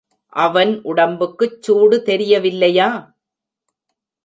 அவன் 0.35 0.71
உடம்புக்குச் 0.83 1.61
சூடு 1.61 2.03
தெரியவில்லையா? 2.03 2.89